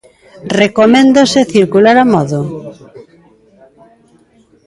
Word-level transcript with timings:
Recoméndase 0.61 1.39
circular 1.53 1.97
a 2.03 2.05
modo. 2.13 2.39